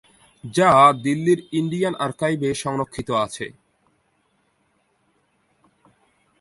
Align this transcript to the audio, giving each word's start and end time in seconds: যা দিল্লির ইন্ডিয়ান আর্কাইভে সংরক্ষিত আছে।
যা 0.43 0.71
দিল্লির 1.03 1.39
ইন্ডিয়ান 1.51 1.93
আর্কাইভে 2.05 2.49
সংরক্ষিত 2.55 3.09
আছে। 3.25 3.45